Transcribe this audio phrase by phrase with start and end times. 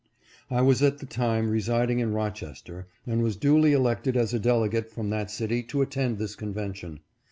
[0.49, 4.91] I was at the time residing in Rochester and was duly elected as a delegate
[4.91, 6.99] from that city to attend this conven tion.